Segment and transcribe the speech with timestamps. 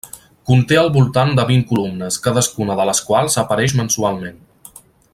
[0.51, 4.43] Conté al voltant de vint columnes, cadascuna de les quals apareix mensualment.